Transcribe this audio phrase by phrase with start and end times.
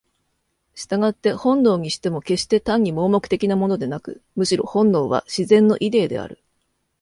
[0.73, 6.39] 従って本能にしても決して単に盲目的なものでなく、むしろ本能は「自然のイデー」である。